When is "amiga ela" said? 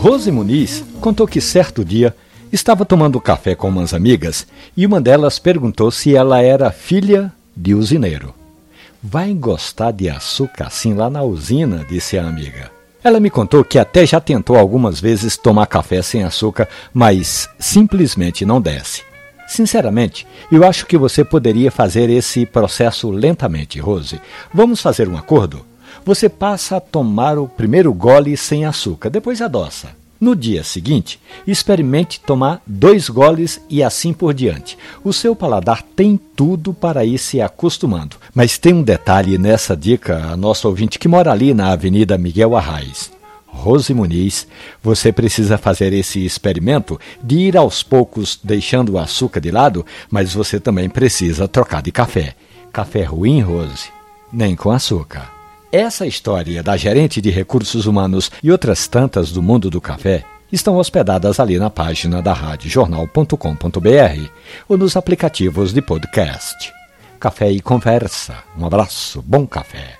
12.26-13.20